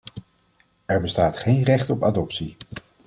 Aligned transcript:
Er 0.85 1.01
bestaat 1.01 1.37
geen 1.37 1.63
recht 1.63 1.89
op 1.89 2.03
adoptie! 2.03 2.57